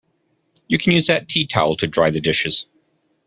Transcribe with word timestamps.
You 0.67 0.79
can 0.79 0.93
use 0.93 1.05
that 1.05 1.27
tea 1.27 1.45
towel 1.45 1.77
to 1.77 1.85
dry 1.85 2.09
the 2.09 2.19
dishes 2.21 2.65